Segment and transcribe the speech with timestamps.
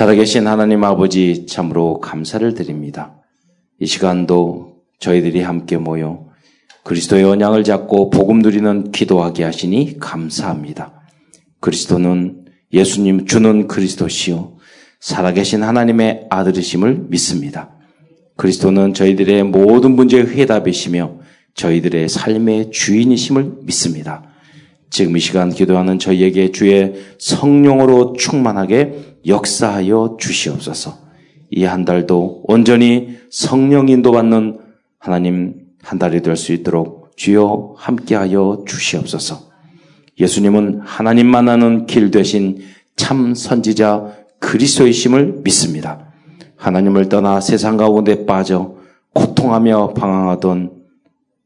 [0.00, 3.16] 살아계신 하나님 아버지 참으로 감사를 드립니다.
[3.78, 6.24] 이 시간도 저희들이 함께 모여
[6.84, 11.02] 그리스도의 언약을 잡고 복음 누리는 기도하게 하시니 감사합니다.
[11.60, 14.56] 그리스도는 예수님 주는 그리스도시요
[15.00, 17.68] 살아계신 하나님의 아들이심을 믿습니다.
[18.38, 21.18] 그리스도는 저희들의 모든 문제의 해답이시며
[21.52, 24.22] 저희들의 삶의 주인이심을 믿습니다.
[24.88, 30.98] 지금 이 시간 기도하는 저희에게 주의 성령으로 충만하게 역사하여 주시옵소서.
[31.52, 34.60] 이 한 달도 온전히 성령 인도받는
[34.98, 39.50] 하나님 한 달이 될 수 있도록 주여 함께하여 주시옵소서.
[40.18, 42.60] 예수님은 하나님 만나는 길 되신
[42.96, 46.12] 참 선지자 그리스도이심을 믿습니다.
[46.56, 48.76] 하나님을 떠나 세상 가운데 빠져
[49.14, 50.72] 고통하며 방황하던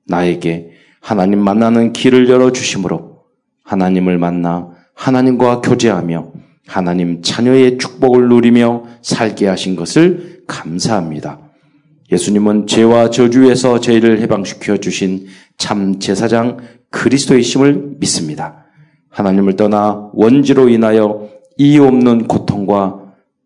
[0.07, 3.23] 나에게 하나님 만나는 길을 열어 주심으로
[3.65, 6.34] 하나님을 만나 하나님과 교제하며
[6.67, 11.41] 하나님 자녀의 축복을 누리며 살게 하신 것을 감사합니다.
[12.11, 16.59] 예수님은 죄와 저주에서 죄를 해방시켜 주신 참 제사장
[16.91, 18.67] 그리스도의 심을 믿습니다.
[19.11, 23.01] 하나님을 떠나 원지로 인하여 이유 없는 고통과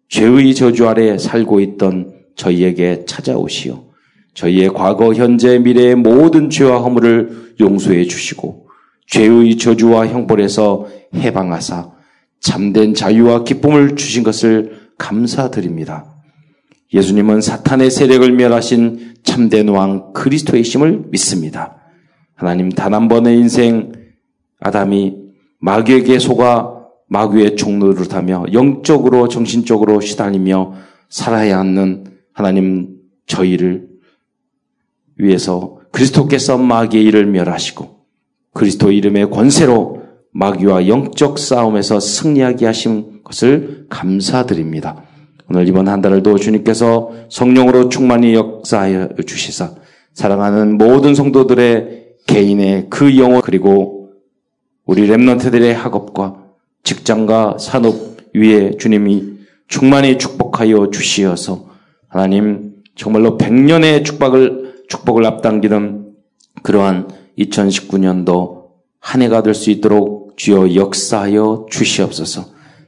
[0.08, 3.88] 죄의 저주 아래 살고 있던 저희에게 찾아오시오.
[4.34, 8.68] 저희의 과거, 현재, 미래의 모든 죄와 허물을 용서해 주시고
[9.08, 11.97] 죄의 저주와 형벌에서 해방하사
[12.40, 16.14] 참된 자유와 기쁨을 주신 것을 감사드립니다.
[16.92, 21.76] 예수님은 사탄의 세력을 멸하신 참된 왕 그리스도의 심을 믿습니다.
[22.34, 23.92] 하나님 단 한 번의 인생
[24.60, 25.16] 아담이
[25.60, 26.76] 마귀에게 속아
[27.08, 30.74] 마귀의 종로를 타며 영적으로 정신적으로 시달리며
[31.08, 33.88] 살아야 하는 하나님 저희를
[35.16, 37.98] 위해서 그리스도께서 마귀의 일을 멸하시고
[38.52, 39.97] 그리스도 이름의 권세로
[40.38, 45.02] 마귀와 영적 싸움에서 승리하게 하신 것을 감사드립니다.
[45.50, 49.72] 오늘 이번 한 달을도 주님께서 성령으로 충만히 역사하여 주시사
[50.14, 54.10] 사랑하는 모든 성도들의 개인의 그 영혼 그리고
[54.86, 56.36] 우리 랩런트들의 학업과
[56.84, 61.66] 직장과 산업 위에 주님이 충만히 축복하여 주시어서
[62.06, 66.12] 하나님 정말로 백년의 축복을 축복을 앞당기는
[66.62, 68.58] 그러한 2019년도
[69.00, 72.46] 한 해가 될 수 있도록 주여 역사하여 주시옵소서.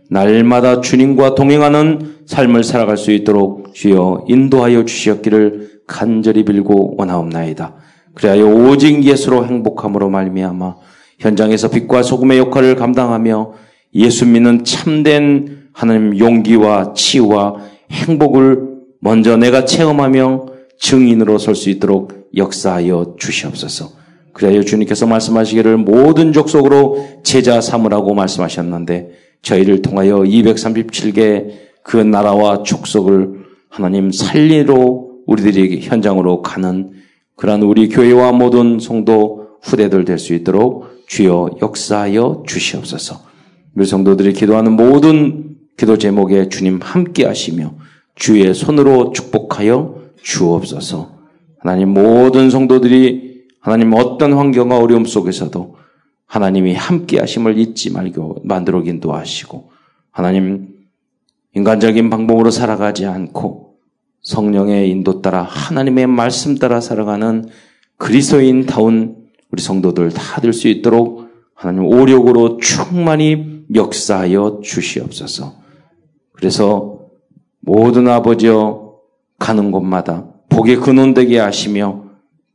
[0.08, 7.74] 날마다 주님과 동행하는 삶을 살아갈 수 있도록 주여 인도하여 주시었기를 간절히 빌고 원하옵나이다.
[8.14, 10.76] 그래야 오직 예수로 행복함으로 말미암아
[11.18, 13.52] 현장에서 빛과 소금의 역할을 감당하며
[13.94, 17.56] 예수 믿는 참된 하나님 용기와 치유와
[17.90, 18.68] 행복을
[19.00, 20.46] 먼저 내가 체험하며
[20.78, 23.99] 증인으로 설 수 있도록 역사하여 주시옵소서.
[24.40, 29.10] 그래야 주님께서 말씀하시기를 모든 족속으로 제자 삼으라고 말씀하셨는데
[29.42, 31.50] 저희를 통하여 237개
[31.82, 36.88] 그 나라와 족속을 하나님 살리러 우리들이 현장으로 가는
[37.36, 43.20] 그러한 우리 교회와 모든 성도 후대들 될 수 있도록 주여 역사하여 주시옵소서.
[43.74, 47.74] 우리 성도들이 기도하는 모든 기도 제목에 주님 함께 하시며
[48.14, 51.10] 주의 손으로 축복하여 주옵소서.
[51.58, 53.29] 하나님 모든 성도들이
[53.60, 55.76] 하나님 어떤 환경과 어려움 속에서도
[56.26, 59.70] 하나님이 함께 하심을 잊지 말고 만들어 인도하시고
[60.10, 60.68] 하나님
[61.54, 63.76] 인간적인 방법으로 살아가지 않고
[64.22, 67.48] 성령의 인도 따라 하나님의 말씀 따라 살아가는
[67.96, 69.16] 그리스도인다운
[69.50, 75.54] 우리 성도들 다 될 수 있도록 하나님 오력으로 충만히 역사하여 주시옵소서.
[76.32, 77.00] 그래서
[77.60, 78.94] 모든 아버지여
[79.38, 82.09] 가는 곳마다 복의 근원되게 하시며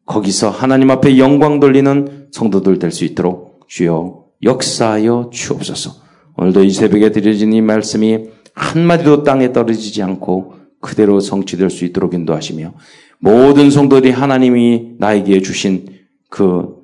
[0.06, 5.92] 거기서 하나님 앞에 영광 돌리는 성도들 될 수 있도록 주여 역사하여 주옵소서.
[6.38, 12.74] 오늘도 이 새벽에 드려진 이 말씀이 한마디도 땅에 떨어지지 않고 그대로 성취될 수 있도록 인도하시며
[13.20, 15.88] 모든 성도들이 하나님이 나에게 주신
[16.30, 16.76] 그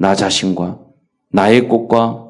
[0.00, 0.78] 나 자신과
[1.32, 2.26] 나의 꽃과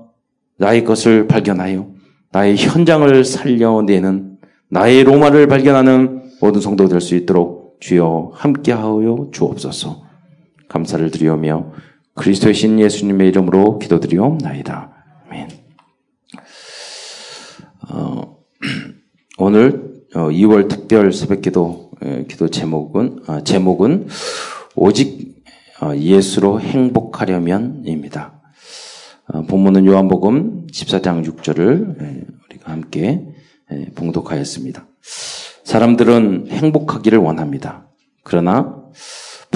[0.56, 1.86] 나의 것을 발견하여
[2.32, 4.38] 나의 현장을 살려내는
[4.70, 10.07] 나의 로마를 발견하는 모든 성도 될 수 있도록 주여 함께하여 주옵소서.
[10.68, 11.72] 감사를 드리오며
[12.14, 14.92] 그리스도의 신 예수님의 이름으로 기도드리옵나이다.
[15.26, 15.48] 아멘.
[17.90, 18.38] 어,
[19.38, 21.90] 오늘 2월 어, 특별 새벽기도
[22.28, 24.08] 기도 제목은 아, 제목은
[24.74, 25.42] 오직
[25.80, 28.40] 어, 예수로 행복하려면입니다.
[29.28, 33.26] 어, 본문은 요한복음 14장 6절을 예, 우리가 함께
[33.70, 34.86] 예, 봉독하였습니다.
[35.64, 37.88] 사람들은 행복하기를 원합니다.
[38.24, 38.82] 그러나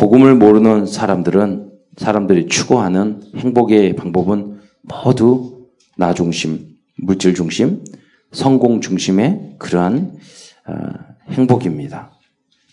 [0.03, 7.85] 복음을 모르는 사람들은 사람들이 추구하는 행복의 방법은 모두 나 중심, 물질 중심,
[8.33, 10.17] 성공 중심의 그러한
[10.67, 10.75] 어,
[11.31, 12.19] 행복입니다.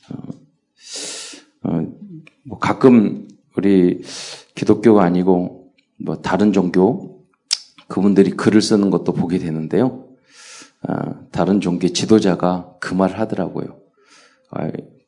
[0.09, 1.87] 어, 어,
[2.45, 4.01] 뭐 가끔 우리
[4.55, 7.21] 기독교가 아니고 뭐 다른 종교
[7.87, 10.07] 그분들이 글을 쓰는 것도 보게 되는데요.
[11.31, 13.77] 다른 종교 지도자가 그 말을 하더라고요.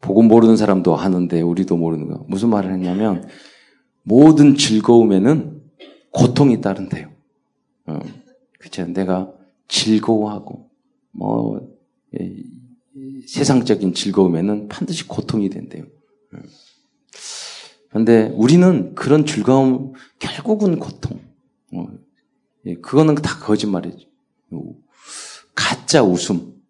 [0.02, 2.26] 복음 모르는 사람도 하는데 우리도 모르는 거.
[2.28, 3.28] 무슨 말을 했냐면
[4.04, 5.62] 모든 즐거움에는
[6.12, 7.10] 고통이 따른대요.
[7.86, 8.00] 어,
[8.60, 8.86] 그쵸.
[8.88, 9.32] 내가
[9.68, 10.70] 즐거워하고,
[11.12, 11.70] 뭐,
[12.20, 12.36] 예,
[13.28, 15.86] 세상적인 즐거움에는 반드시 고통이 된대요.
[17.90, 18.34] 그런데 어.
[18.36, 21.20] 우리는 그런 즐거움, 결국은 고통.
[21.74, 21.88] 어,
[22.66, 24.08] 예, 그거는 다 거짓말이죠.
[25.56, 26.61] 가짜 웃음.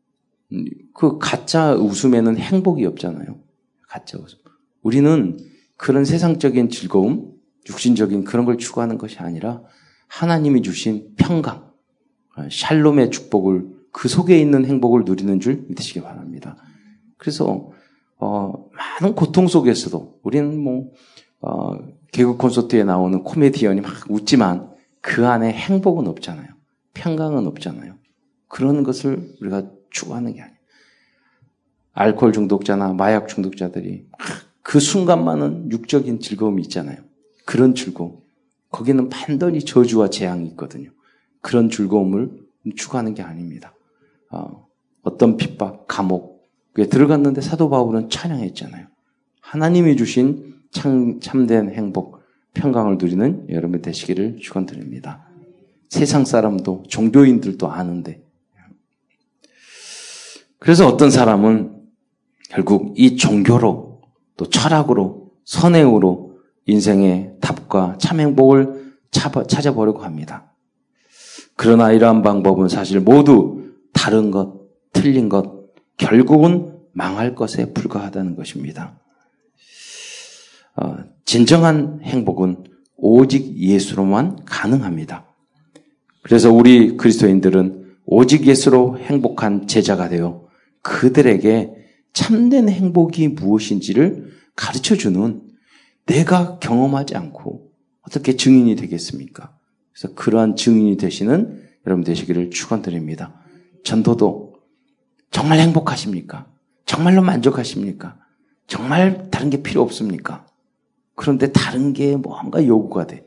[0.94, 3.40] 그 가짜 웃음에는 행복이 없잖아요.
[3.88, 4.38] 가짜 웃음.
[4.82, 5.38] 우리는
[5.78, 7.34] 그런 세상적인 즐거움,
[7.70, 9.62] 육신적인 그런 걸 추구하는 것이 아니라
[10.08, 11.72] 하나님이 주신 평강,
[12.50, 16.58] 샬롬의 축복을 그 속에 있는 행복을 누리는 줄 믿으시기 바랍니다.
[17.18, 17.72] 그래서
[18.18, 20.92] 어, 많은 고통 속에서도 우리는 뭐
[21.42, 21.78] 어,
[22.12, 24.72] 개그 콘서트에 나오는 코미디언이 막 웃지만
[25.02, 26.48] 그 안에 행복은 없잖아요.
[26.94, 27.96] 평강은 없잖아요.
[28.48, 30.58] 그런 것을 우리가 추구하는 게 아니에요.
[31.94, 34.08] 알코올 중독자나 마약 중독자들이
[34.64, 36.98] 그 순간만은 육적인 즐거움이 있잖아요.
[37.46, 38.22] 그런 즐거움.
[38.70, 40.90] 거기는 반드시 저주와 재앙이 있거든요.
[41.42, 42.32] 그런 즐거움을
[42.78, 43.74] 추구하는 게 아닙니다.
[44.30, 44.68] 어,
[45.18, 48.88] 떤 핍박, 감옥에 들어갔는데 사도 바울은 찬양했잖아요.
[49.42, 52.22] 하나님이 주신 참, 참된 행복,
[52.54, 55.28] 평강을 누리는 여러분 되시기를 축원드립니다.
[55.90, 58.24] 세상 사람도 종교인들도 아는데
[60.62, 61.74] 그래서 어떤 사람은
[62.52, 64.02] 결국 이 종교로
[64.38, 66.38] 또 철학으로 선행으로
[66.68, 70.54] 인생의 답과 참 행복을 찾아보려고 합니다.
[71.56, 74.62] 그러나 이러한 방법은 사실 모두 다른 것,
[74.94, 79.00] 틀린 것, 결국은 망할 것에 불과하다는 것입니다.
[80.76, 82.66] 어, 진정한 행복은
[82.98, 85.26] 오직 예수로만 가능합니다.
[86.22, 90.51] 그래서 우리 그리스도인들은 오직 예수로 행복한 제자가 되어
[90.82, 91.76] 그들에게
[92.14, 95.42] 참된 행복이 무엇인지를 가르쳐 주는
[96.06, 99.56] 내가 경험하지 않고 어떻게 증인이 되겠습니까?
[99.94, 103.42] 그래서 그러한 증인이 되시는 여러분 되시기를 축원드립니다.
[103.84, 104.56] 전도도
[105.30, 106.48] 정말 행복하십니까?
[106.86, 108.20] 정말로 만족하십니까?
[108.68, 110.46] 정말 다른 게 필요 없습니까?
[111.16, 113.26] 그런데 다른 게 뭔가 요구가 돼.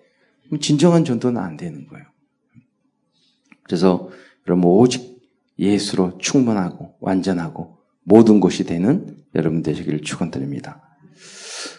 [0.61, 2.05] 진정한 전도는 안 되는 거예요.
[3.63, 4.11] 그래서
[4.47, 5.14] 여러분 오직
[5.59, 10.83] 예수로 충분하고 완전하고 모든 것이 되는 여러분 되시기를 축원드립니다.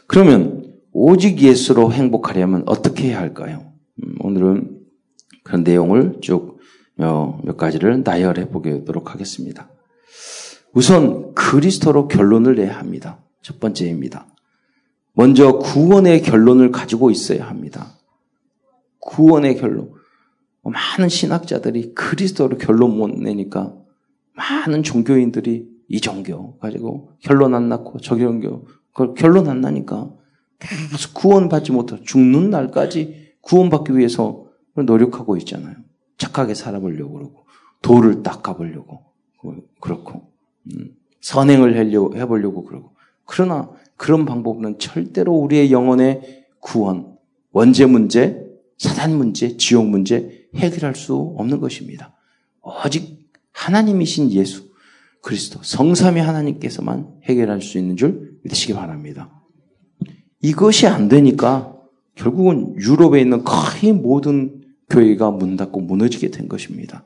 [0.08, 3.74] 그러면 오직 예수로 행복하려면 어떻게 해야 할까요?
[4.04, 4.80] 음, 오늘은
[5.44, 6.56] 그런 내용을 쭉
[6.98, 9.70] 몇 가지를 나열해 보도록 하겠습니다.
[10.74, 13.24] 우선 그리스도로 결론을 내야 합니다.
[13.42, 14.28] 첫 번째입니다.
[15.14, 17.98] 먼저 구원의 결론을 가지고 있어야 합니다.
[19.00, 19.94] 구원의 결론.
[20.70, 23.76] 많은 신학자들이 그리스도로 결론 못 내니까
[24.34, 30.12] 많은 종교인들이 이 종교 가지고 결론 안 났고 저 종교 그 결론 안 나니까
[30.60, 35.76] 계속 구원받지 못해 죽는 날까지 구원받기 위해서 노력하고 있잖아요.
[36.18, 37.46] 착하게 살아보려고 그러고
[37.82, 39.04] 도를 닦아보려고
[39.80, 40.32] 그렇고
[40.68, 42.96] 음, 선행을 하려고 해보려고 그러고
[43.26, 47.16] 그러나 그런 방법은 절대로 우리의 영혼의 구원,
[47.52, 48.44] 원죄 문제,
[48.78, 52.16] 사단 문제, 지옥 문제 해결할 수 없는 것입니다.
[52.62, 54.70] 오직 하나님이신 예수,
[55.22, 59.44] 그리스도, 성삼위 하나님께서만 해결할 수 있는 줄 믿으시기 바랍니다.
[60.42, 61.76] 이것이 안 되니까
[62.16, 67.06] 결국은 유럽에 있는 거의 모든 교회가 문 닫고 무너지게 된 것입니다.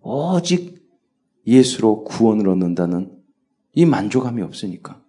[0.00, 0.76] 오직
[1.46, 3.12] 예수로 구원을 얻는다는
[3.74, 5.02] 이 만족감이 없으니까.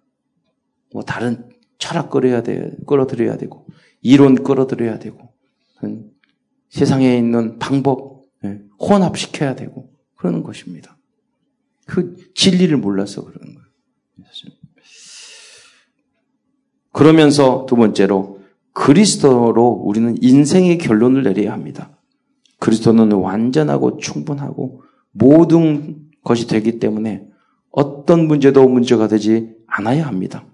[0.92, 3.66] 뭐 다른 철학 끌어야 돼, 끌어들여야 되고,
[4.02, 5.32] 이론 끌어들여야 되고,
[6.70, 10.96] 세상에 있는 방법 예, 혼합시켜야 되고, 그러는 것입니다.
[11.86, 13.68] 그 진리를 몰라서 그러는 거예요.
[16.92, 18.40] 그러면서 두 번째로
[18.72, 21.96] 그리스도로 우리는 인생의 결론을 내려야 합니다.
[22.58, 24.82] 그리스도는 완전하고 충분하고
[25.12, 27.24] 모든 것이 되기 때문에
[27.70, 30.44] 어떤 문제도 문제가 되지 않아야 합니다.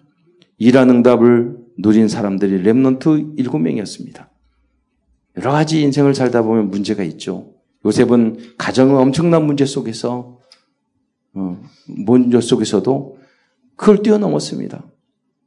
[0.59, 4.31] 이런 응답을 누린 사람들이 remnant 일곱 명이었습니다.
[5.37, 7.53] 여러 가지 인생을 살다 보면 문제가 있죠.
[7.85, 10.41] 요셉은 가정의 엄청난 문제 속에서
[11.35, 13.19] 어, 문제 속에서도
[13.77, 14.85] 그걸 뛰어넘었습니다.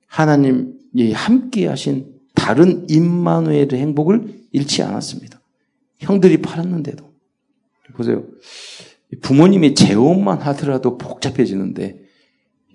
[0.07, 5.39] 하나님이 함께 하신다는 임마누엘의 행복을 잃지 않았습니다.
[5.99, 7.07] 형들이 팔았는데도.
[7.93, 8.23] 보세요.
[9.21, 11.99] 부모님이 재혼만 하더라도 복잡해지는데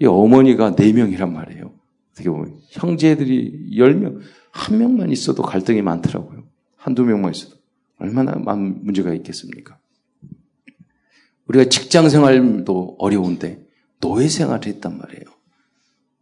[0.00, 1.72] 이 어머니가 네 명이란 말이에요.
[2.12, 6.41] 어떻게 보면 형제들이 열 명, 한 명만 있어도 갈등이 많더라고요.
[6.82, 7.56] 한두 명만 있어도
[7.98, 9.78] 얼마나 많은 문제가 있겠습니까?
[11.46, 13.64] 우리가 직장 생활도 어려운데
[14.00, 15.22] 노예 생활을 했단 말이에요.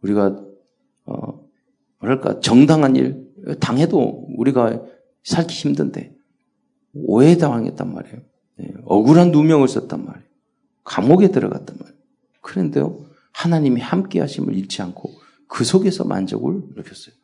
[0.03, 0.39] 우리가
[1.05, 1.43] 어
[1.99, 3.27] 뭐랄까 정당한 일
[3.59, 4.83] 당해도 우리가
[5.23, 6.15] 살기 힘든데
[6.93, 8.17] 오해 당했단 말이에요.
[8.57, 10.27] 네, 억울한 누명을 썼단 말이에요.
[10.83, 11.97] 감옥에 들어갔단 말이에요.
[12.41, 15.11] 그런데요, 하나님이 함께 하심을 잃지 않고
[15.47, 17.15] 그 속에서 만족을 느꼈어요.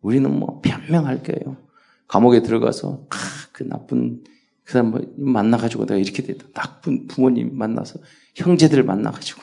[0.00, 1.65] 우리는 뭐 변명할 거예요.
[2.08, 3.16] 감옥에 들어가서 아,
[3.52, 4.22] 그 나쁜
[4.64, 6.46] 그 사람 뭐 만나가지고 내가 이렇게 됐다.
[6.54, 8.00] 나쁜 부모님 만나서
[8.34, 9.42] 형제들 만나가지고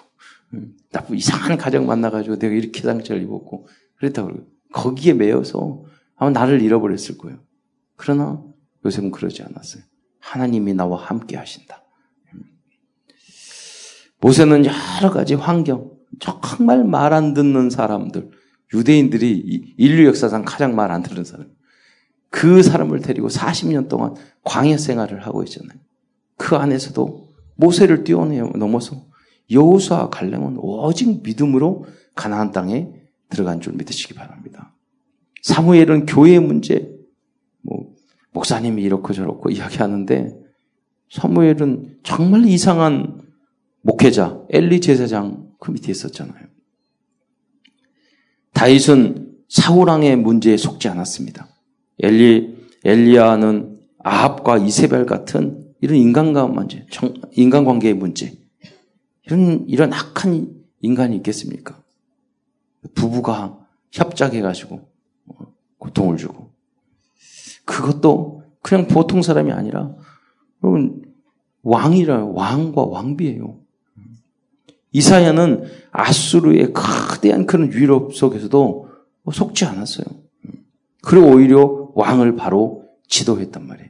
[0.54, 4.32] 음, 나쁜 이상한 가정 만나가지고 내가 이렇게 상처를 입었고 그랬다고
[4.72, 5.84] 거기에 매여서
[6.16, 7.40] 아마 나를 잃어버렸을 거예요.
[7.96, 8.44] 그러나
[8.86, 9.84] 요셉은 그러지 않았어요.
[10.20, 11.84] 하나님이 나와 함께 하신다.
[14.20, 18.32] 모세는 여러 가지 환경, 정말 말 안 듣는 사람들,
[18.74, 21.48] 유대인들이 인류 역사상 가장 말 안 듣는 사람,
[22.34, 25.78] 그 사람을 데리고 40년 동안 광야 생활을 하고 있잖아요.
[26.36, 29.06] 그 안에서도 모세를 뛰어넘어서
[29.52, 31.86] 여호수아 갈렙은 오직 믿음으로
[32.16, 32.90] 가나안 땅에
[33.30, 34.76] 들어간 줄 믿으시기 바랍니다.
[35.44, 36.92] 사무엘은 교회의 문제,
[37.62, 37.94] 뭐
[38.32, 40.36] 목사님이 이렇고 저렇고 이야기하는데
[41.12, 43.22] 사무엘은 정말 이상한
[43.84, 46.48] 목회자 엘리 제사장 그 밑에 있었잖아요.
[48.54, 51.53] 다윗은 사우랑의 문제에 속지 않았습니다.
[52.04, 56.86] 엘리 엘리야는 아합과 이세벨 같은 이런 인간과 문제,
[57.32, 58.38] 인간관계의 문제,
[59.26, 61.82] 이런 이런 악한 인간이 있겠습니까?
[62.94, 63.58] 부부가
[63.92, 64.82] 협작해가지고
[65.78, 66.52] 고통을 주고
[67.66, 69.96] 그것도 그냥 보통 사람이 아니라
[70.62, 71.04] 여러분
[71.64, 73.60] 왕이라 왕과 왕비예요.
[74.92, 78.90] 이사야는 아수르의 거대한 그런 위협 속에서도
[79.32, 80.06] 속지 않았어요.
[81.02, 83.90] 그리고 오히려 왕을 바로 지도했단 말이에요.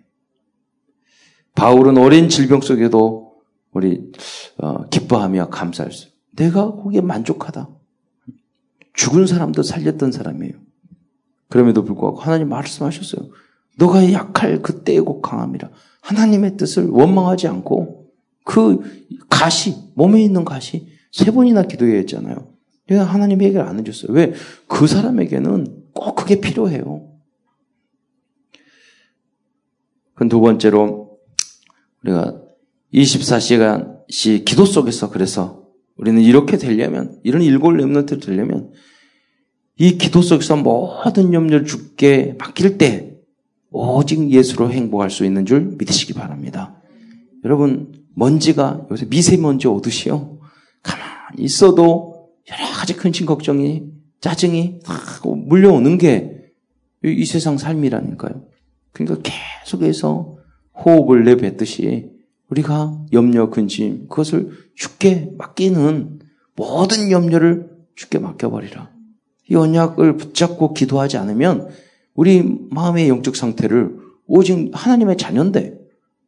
[1.56, 3.34] 바울은 오랜 질병 속에도
[3.72, 4.12] 우리
[4.58, 5.50] 어, 기뻐하며
[5.92, 6.08] 수.
[6.36, 7.70] 내가 거기에 만족하다.
[8.94, 10.54] 죽은 사람도 살렸던 사람이에요.
[11.50, 13.30] 그럼에도 불구하고 하나님 말씀하셨어요.
[13.78, 15.70] 너가 약할 그때의 곧 강함이라.
[16.02, 18.08] 하나님의 뜻을 원망하지 않고
[18.44, 18.80] 그
[19.30, 22.54] 가시, 몸에 있는 가시 세 번이나 기도해야 했잖아요.
[22.88, 24.12] 내가 하나님이 해결 안 해줬어요.
[24.12, 24.34] 왜?
[24.68, 27.13] 그 사람에게는 꼭 그게 필요해요.
[30.16, 31.18] 그 두 번째로
[32.04, 32.40] 우리가
[32.94, 35.64] 24시간씩 기도 속에서 그래서
[35.98, 38.72] 우리는 이렇게 되려면 이런 일골 렘넌트를 되려면
[39.78, 43.16] 이 기도 속에서 모든 염려를 죽게 맡길 때
[43.72, 46.80] 오직 예수로 행복할 수 있는 줄 믿으시기 바랍니다.
[47.44, 50.40] 여러분 먼지가 요새 미세먼지 오듯이요.
[50.84, 53.84] 가만히 있어도 여러 가지 근심 걱정이
[54.22, 54.80] 짜증이
[55.48, 56.34] 물려오는 게
[57.04, 58.46] 이 세상 삶이라니까요.
[58.94, 59.22] 그러니까
[59.64, 60.38] 계속해서
[60.86, 62.10] 호흡을 내뱉듯이
[62.50, 66.20] 우리가 염려, 근심 그것을 죽게 맡기는
[66.56, 68.92] 모든 염려를 죽게 맡겨버리라.
[69.50, 71.70] 이 언약을 붙잡고 기도하지 않으면
[72.14, 75.80] 우리 마음의 영적 상태를 오직 하나님의 자녀인데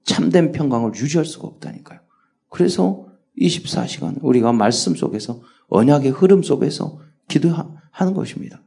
[0.04, 2.00] 참된 평강을 유지할 수가 없다니까요.
[2.50, 3.08] 그래서
[3.39, 8.62] 24시간 우리가 말씀 속에서 언약의 흐름 속에서 기도하는 것입니다.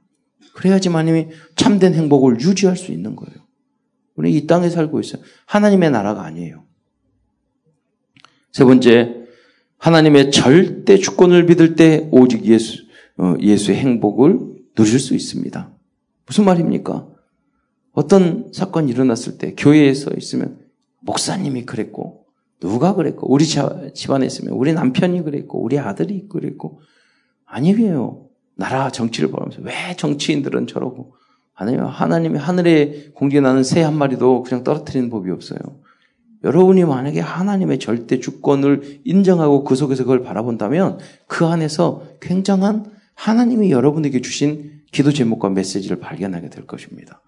[0.55, 3.48] 그래야지 하나님이 참된 행복을 유지할 수 있는 거예요.
[4.19, 5.23] 우리 이 땅에 살고 있어요.
[5.47, 6.65] 하나님의 나라가 아니에요.
[8.51, 9.15] 세 번째,
[9.79, 12.83] 하나님의 절대 주권을 믿을 때 오직 예수,
[13.17, 14.41] 어, 예수의 행복을
[14.75, 15.71] 누릴 수 있습니다.
[16.27, 17.07] 무슨 말입니까?
[17.93, 20.59] 어떤 사건이 일어났을 때 교회에서 있으면
[21.01, 22.27] 목사님이 그랬고
[22.59, 26.81] 누가 그랬고 우리 집안에 있으면 우리 남편이 그랬고 우리 아들이 그랬고
[27.47, 28.27] 아니에요.
[28.57, 31.15] 나라 정치를 보면서 왜 정치인들은 저러고
[31.59, 35.59] 하나님 하나님이 하늘에 공중에 나는 새 한 마리도 그냥 떨어뜨리는 법이 없어요.
[36.45, 44.21] 여러분이 만약에 하나님의 절대 주권을 인정하고 그 속에서 그걸 바라본다면 그 안에서 굉장한 하나님이 여러분에게
[44.21, 47.21] 주신 기도 제목과 메시지를 발견하게 될 것입니다.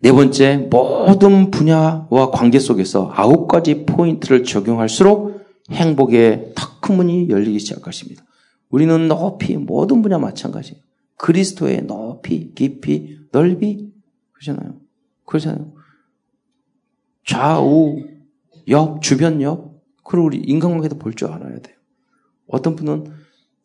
[0.00, 5.40] 네 번째, 모든 분야와 관계 속에서 아홉 가지 포인트를 적용할수록
[5.70, 8.22] 행복의 탁큰 문이 열리기 시작하십니다.
[8.72, 10.82] 우리는 높이, 모든 분야 마찬가지.
[11.18, 13.92] 그리스도의 높이, 깊이, 넓이,
[14.32, 14.80] 그러잖아요.
[15.26, 15.72] 그러잖아요.
[17.24, 18.02] 좌우,
[18.68, 21.76] 옆, 주변 옆, 그걸 우리 인간관계도 볼 줄 알아야 돼요.
[22.48, 23.12] 어떤 분은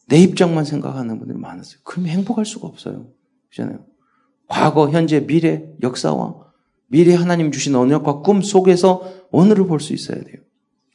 [0.09, 1.79] 내 입장만 생각하는 분들이 많았어요.
[1.83, 3.07] 그러면 행복할 수가 없어요.
[3.49, 3.85] 그잖아요.
[4.47, 6.45] 과거, 현재, 미래, 역사와
[6.87, 10.41] 미래 하나님 주신 언약과 꿈 속에서 오늘을 볼 수 있어야 돼요.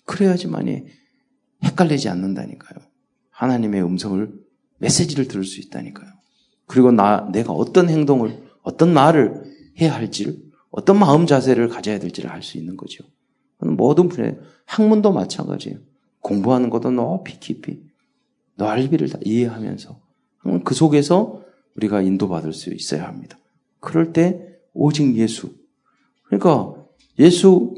[0.05, 0.85] 그래야지만이
[1.65, 2.92] 헷갈리지 않는다니까요.
[3.43, 4.33] 하나님의 음성을
[4.79, 6.11] 메시지를 들을 수 있다니까요.
[6.67, 9.43] 그리고 나 내가 어떤 행동을 어떤 말을
[9.81, 10.39] 해야 할지를
[10.71, 13.05] 어떤 마음 자세를 가져야 될지를 알 수 있는 거죠.
[13.59, 14.33] 모든 분야
[14.67, 15.79] 학문도 마찬가지예요.
[16.21, 17.83] 공부하는 것도 높이 깊이
[18.57, 20.01] 넓이를 다 이해하면서
[20.65, 21.43] 그 속에서
[21.77, 23.39] 우리가 인도받을 수 있어야 합니다.
[23.81, 24.41] 그럴 때
[24.73, 25.53] 오직 예수.
[26.25, 26.75] 그러니까
[27.19, 27.75] 예수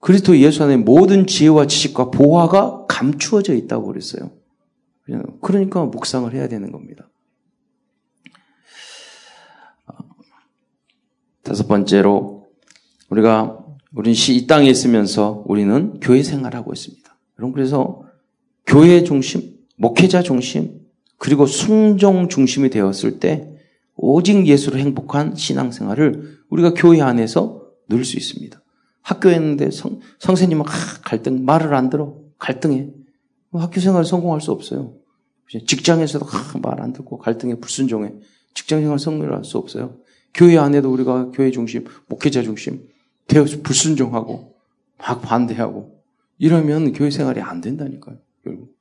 [0.00, 4.30] 그리스도 예수 안에 모든 지혜와 지식과 보화가 감추어져 있다고 그랬어요.
[5.40, 7.08] 그러니까 묵상을 해야 되는 겁니다.
[11.42, 12.46] 다섯 번째로
[13.10, 13.58] 우리가
[13.94, 17.16] 우리는 이 땅에 있으면서 우리는 교회 생활하고 있습니다.
[17.38, 18.02] 여러분 그래서
[18.66, 20.80] 교회 중심, 목회자 중심,
[21.18, 23.50] 그리고 순종 중심이 되었을 때
[23.96, 28.60] 오직 예수로 행복한 신앙생활을 우리가 교회 안에서 누릴 수 있습니다.
[29.02, 30.70] 학교에 있는데 성, 선생님은 아,
[31.02, 32.16] 갈등, 말을 안 들어.
[32.38, 32.90] 갈등해.
[33.60, 34.94] 학교 생활 성공할 수 없어요.
[35.48, 38.12] 직장에서도 아, 말안 듣고 갈등에 불순종해.
[38.54, 39.96] 직장 생활 성공할 수 없어요.
[40.32, 42.82] 교회 안에도 우리가 교회 중심, 목회자 중심,
[43.28, 44.54] 되어서 불순종하고
[44.98, 46.02] 막 반대하고
[46.38, 48.16] 이러면 교회 생활이 안 된다니까요.
[48.42, 48.74] 결국.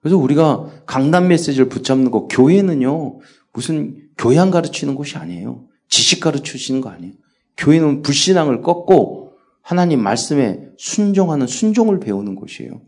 [0.00, 3.18] 그래서 우리가 강단 메시지를 붙잡는 거 교회는요
[3.52, 5.66] 무슨 교양 가르치는 곳이 아니에요.
[5.88, 7.14] 지식 가르치시는 거 아니에요.
[7.56, 9.32] 교회는 불신앙을 꺾고
[9.62, 12.80] 하나님 말씀에 순종하는 순종을 배우는 곳이에요.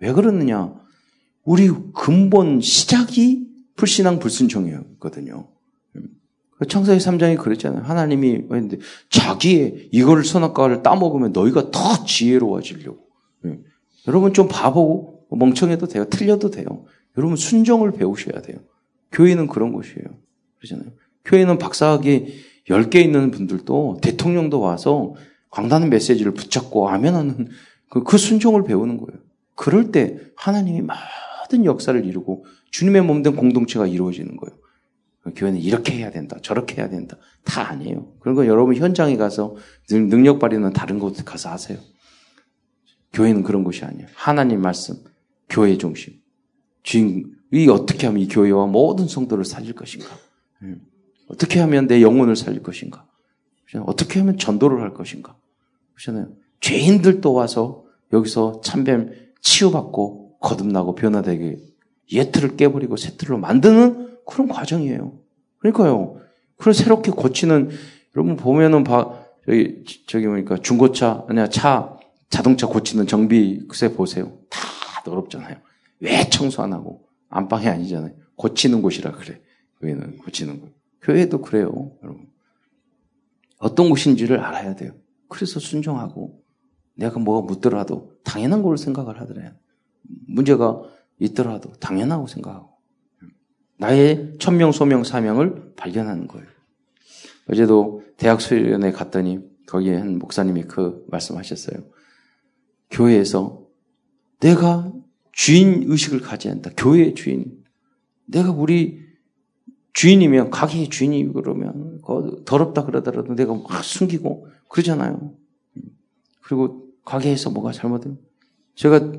[0.00, 0.74] 왜 그러느냐?
[1.44, 3.46] 우리 근본 시작이
[3.76, 5.48] 불신앙 불순종이었거든요.
[6.68, 7.82] 청사의 3장이 그랬잖아요.
[7.82, 8.78] 하나님이 했는데
[9.10, 12.98] 자기의 이거를 선악과를 따먹으면 너희가 더 지혜로워지려고.
[13.46, 13.58] 예.
[14.08, 16.04] 여러분 좀 바보고 멍청해도 돼요.
[16.08, 16.64] 틀려도 돼요.
[17.18, 18.58] 여러분 순종을 배우셔야 돼요.
[19.12, 20.04] 교회는 그런 곳이에요.
[20.58, 20.92] 그러잖아요.
[21.24, 22.26] 교회는 박사학위
[22.68, 25.14] 10개 있는 분들도 대통령도 와서
[25.50, 27.48] 광단의 메시지를 붙잡고 아멘하는
[27.90, 29.20] 그, 그 순종을 배우는 거예요.
[29.54, 30.82] 그럴 때 하나님이
[31.44, 34.58] 모든 역사를 이루고 주님의 몸 된 공동체가 이루어지는 거예요.
[35.34, 37.16] 교회는 이렇게 해야 된다, 저렇게 해야 된다.
[37.44, 38.12] 다 아니에요.
[38.20, 39.56] 그런 거 여러분 현장에 가서
[39.88, 41.78] 능력 발휘는 다른 곳에 가서 하세요.
[43.12, 44.06] 교회는 그런 곳이 아니에요.
[44.14, 44.96] 하나님 말씀,
[45.48, 46.14] 교회 중심.
[46.82, 50.08] 주인, 이 어떻게 하면 이 교회와 모든 성도를 살릴 것인가?
[50.62, 50.82] 음.
[51.28, 53.06] 어떻게 하면 내 영혼을 살릴 것인가?
[53.86, 55.36] 어떻게 하면 전도를 할 것인가?
[55.94, 56.34] 그렇잖아요.
[56.60, 61.56] 죄인들도 와서 여기서 참뱀 치유받고 거듭나고 변화되게
[62.12, 65.18] 예틀을 깨버리고 새틀로 만드는 그런 과정이에요.
[65.58, 66.20] 그러니까요.
[66.56, 67.70] 그걸 새롭게 고치는
[68.14, 74.38] 여러분 보면은 봐 저기 저기 보니까 중고차 아니야 차 자동차 고치는 정비 그새 보세요.
[74.50, 74.60] 다
[75.04, 75.56] 더럽잖아요.
[76.00, 78.12] 왜 청소 안 하고 안방이 아니잖아요.
[78.36, 79.40] 고치는 곳이라 그래.
[79.80, 80.72] 교회는 고치는 곳.
[81.02, 82.26] 교회도 그래요, 여러분.
[83.58, 84.92] 어떤 곳인지를 알아야 돼요.
[85.28, 86.42] 그래서 순종하고
[86.94, 89.52] 내가 뭐가 묻더라도 당연한 걸 생각을 하더래요.
[90.28, 90.82] 문제가
[91.18, 92.70] 있더라도 당연하고 생각하고
[93.78, 96.46] 나의 천명, 소명, 사명을 발견하는 거예요.
[97.50, 101.84] 어제도 대학 수련회 갔더니 거기에 한 목사님이 그 말씀하셨어요.
[102.90, 103.64] 교회에서
[104.40, 104.92] 내가
[105.32, 106.70] 주인 의식을 가져야 한다.
[106.76, 107.64] 교회의 주인.
[108.26, 109.02] 내가 우리
[109.92, 112.00] 주인이면 가게의 주인이 그러면
[112.44, 115.34] 더럽다 그러더라도 내가 막 숨기고 그러잖아요.
[116.42, 118.18] 그리고 가게에서 뭐가 잘못되면
[118.74, 119.12] 제가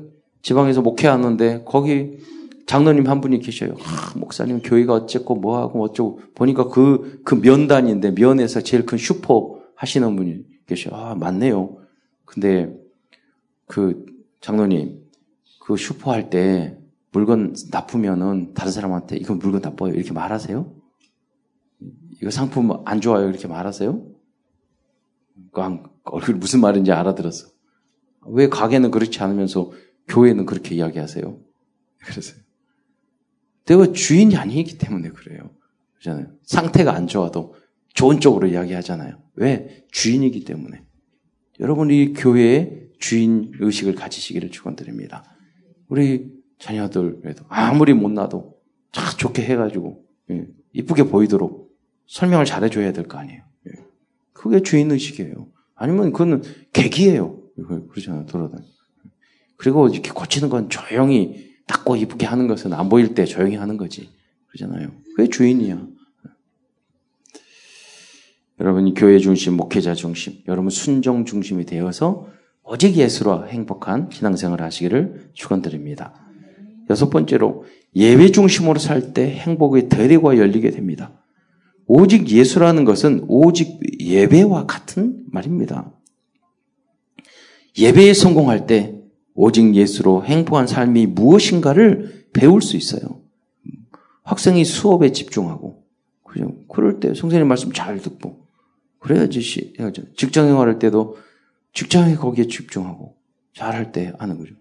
[0.46, 2.18] 지방에서 목회하는데 거기
[2.66, 3.74] 장로님 한 분이 계셔요.
[3.82, 10.14] 아, 목사님 교회가 어쨌고 뭐하고 어쩌고 보니까 그, 그 면단인데 면에서 제일 큰 슈퍼 하시는
[10.14, 10.94] 분이 계셔요.
[10.94, 11.78] 아, 맞네요.
[12.24, 12.72] 근데
[13.66, 14.06] 그
[14.40, 15.00] 장로님
[15.66, 16.78] 그 슈퍼 할 때
[17.10, 20.72] 물건 나쁘면은 다른 사람한테 이거 물건 나빠요 이렇게 말하세요?
[22.22, 24.00] 이거 상품 안 좋아요 이렇게 말하세요?
[26.04, 27.48] 얼굴 무슨 말인지 알아들었어.
[28.28, 29.72] 왜 가게는 그렇지 않으면서
[30.08, 31.38] 교회는 그렇게 이야기하세요?
[32.04, 32.40] 그래서요.
[33.66, 35.50] 내가 주인이 아니기 때문에 그래요.
[35.94, 36.32] 그렇잖아요.
[36.44, 37.54] 상태가 안 좋아도
[37.94, 39.20] 좋은 쪽으로 이야기하잖아요.
[39.34, 39.84] 왜?
[39.90, 40.84] 주인이기 때문에.
[41.60, 45.24] 여러분 이 교회의 주인 의식을 가지시기를 축원드립니다.
[45.88, 48.54] 우리 자녀들에도 아무리 못나도
[48.92, 51.74] 참 좋게 해가지고 예, 이쁘게 보이도록
[52.06, 53.42] 설명을 잘해줘야 될 거 아니에요.
[53.68, 53.72] 예.
[54.32, 55.48] 그게 주인 의식이에요.
[55.74, 56.42] 아니면 그거는
[56.72, 57.42] 계기예요.
[57.90, 58.26] 그렇잖아요.
[58.26, 58.64] 돌아다니.
[59.56, 64.10] 그리고 이렇게 고치는 건 조용히 닦고 이쁘게 하는 것은 안 보일 때 조용히 하는 거지.
[64.48, 64.92] 그러잖아요.
[65.16, 65.86] 그게 주인이야.
[68.60, 72.28] 여러분이 교회 중심, 목회자 중심, 여러분 순종 중심이 되어서
[72.62, 76.14] 오직 예수로 행복한 신앙생활을 하시기를 축원드립니다.
[76.88, 77.64] 여섯 번째로
[77.94, 81.22] 예배 중심으로 살 때 행복의 대리가 열리게 됩니다.
[81.86, 85.92] 오직 예수라는 것은 오직 예배와 같은 말입니다.
[87.78, 88.95] 예배에 성공할 때
[89.36, 93.20] 오직 예수로 행복한 삶이 무엇인가를 배울 수 있어요.
[94.22, 95.84] 학생이 수업에 집중하고,
[96.24, 96.52] 그죠?
[96.68, 98.48] 그럴 때 성선님 말씀 잘 듣고,
[98.98, 100.14] 그래야지, 해야죠.
[100.14, 101.18] 직장 생활 할 때도
[101.74, 103.14] 직장에 거기에 집중하고,
[103.52, 104.54] 잘 할 때 하는 거죠.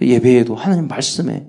[0.00, 1.48] 예배에도 하나님 말씀에,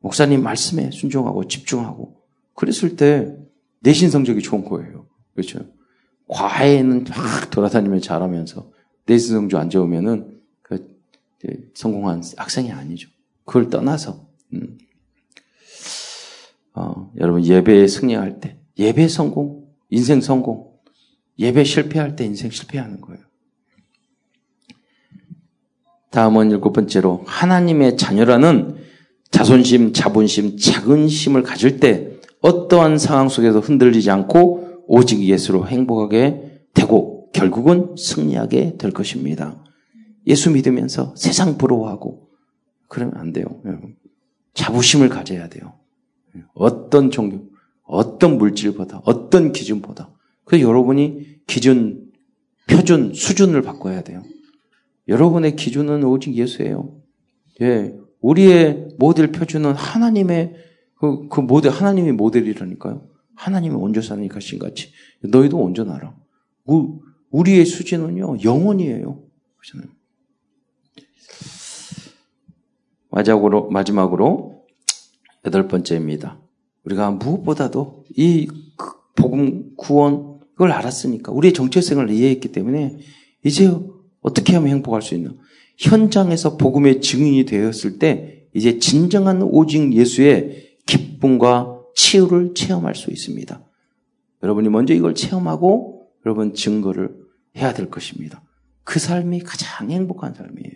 [0.00, 2.16] 목사님 말씀에 순종하고 집중하고,
[2.54, 3.34] 그랬을 때
[3.80, 5.06] 내신 성적이 좋은 거예요.
[5.34, 5.60] 그렇죠?
[6.28, 8.70] 과외는 막 돌아다니며 잘하면서
[9.06, 10.31] 내신 성적 안 좋으면은 그
[11.74, 13.08] 성공한 학생이 아니죠.
[13.44, 14.78] 그걸 떠나서 음.
[16.74, 20.72] 어, 여러분 예배에 승리할 때 예배 성공, 인생 성공,
[21.38, 23.22] 예배 실패할 때 인생 실패하는 거예요.
[26.10, 28.76] 다음은 일곱 번째로 하나님의 자녀라는
[29.30, 37.94] 자존심, 자본심, 자긍심을 가질 때 어떠한 상황 속에서 흔들리지 않고 오직 예수로 행복하게 되고 결국은
[37.96, 39.62] 승리하게 될 것입니다.
[40.26, 42.28] 예수 믿으면서 세상 부러워하고
[42.88, 43.44] 그러면 안 돼요.
[43.64, 43.96] 여러분.
[44.54, 45.74] 자부심을 가져야 돼요.
[46.54, 47.48] 어떤 종교,
[47.84, 50.10] 어떤 물질보다, 어떤 기준보다.
[50.44, 52.10] 그 여러분이 기준,
[52.68, 54.22] 표준, 수준을 바꿔야 돼요.
[55.08, 57.00] 여러분의 기준은 오직 예수예요.
[57.60, 57.94] 예.
[58.20, 60.54] 우리의 모델 표준은 하나님의
[60.94, 63.08] 그, 그 모델, 하나님이 모델이라니까요.
[63.34, 64.92] 하나님이 온전하니 가신 같이.
[65.22, 66.14] 너희도 온전하라.
[67.30, 69.22] 우리의 수준은요, 영원이에요.
[69.56, 69.92] 그렇잖아요.
[73.12, 74.64] 마지막으로, 마지막으로,
[75.44, 76.40] 여덟 번째입니다.
[76.84, 78.48] 우리가 무엇보다도 이
[79.14, 82.98] 복음 구원, 그걸 알았으니까, 우리의 정체성을 이해했기 때문에,
[83.44, 83.72] 이제
[84.20, 85.32] 어떻게 하면 행복할 수 있나?
[85.78, 93.62] 현장에서 복음의 증인이 되었을 때, 이제 진정한 오직 예수의 기쁨과 치유를 체험할 수 있습니다.
[94.42, 97.16] 여러분이 먼저 이걸 체험하고 여러분 증거를
[97.56, 98.42] 해야 될 것입니다.
[98.84, 100.72] 그 삶이 가장 행복한 삶이에요.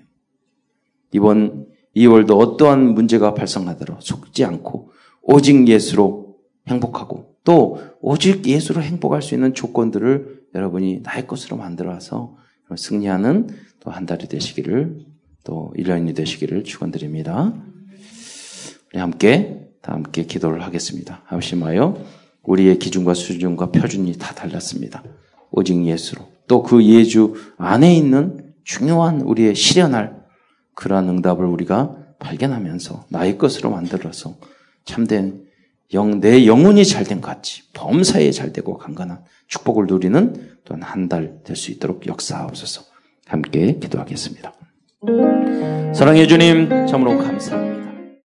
[1.12, 4.90] 이번 2월도 어떠한 문제가 발생하더라도 속지 않고
[5.22, 6.36] 오직 예수로
[6.68, 12.36] 행복하고 또 오직 예수로 행복할 수 있는 조건들을 여러분이 나의 것으로 만들어서
[12.76, 13.48] 승리하는
[13.80, 14.98] 또 한 달이 되시기를
[15.44, 17.54] 또 1년이 되시기를 축원드립니다.
[18.92, 21.22] 우리 함께 다 함께 기도를 하겠습니다.
[21.26, 21.96] 하시마요.
[22.42, 25.04] 우리의 기준과 수준과 표준이 다 달랐습니다.
[25.52, 26.26] 오직 예수로.
[26.48, 30.25] 또 그 예주 안에 있는 중요한 우리의 실현할
[30.76, 34.36] 그러한 응답을 우리가 발견하면서 나의 것으로 만들어서
[34.84, 35.44] 참된
[35.94, 41.70] 영, 내 영혼이 잘된 같이 범사에 잘되고 강건한 축복을 누리는 또한 한 달 될 수
[41.72, 42.82] 있도록 역사하옵소서
[43.26, 44.52] 함께 기도하겠습니다.
[45.94, 47.75] 사랑해 주님, 참으로 감사합니다.